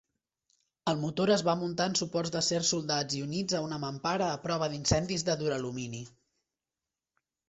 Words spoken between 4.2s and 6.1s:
a prova d'incendis de duralumini.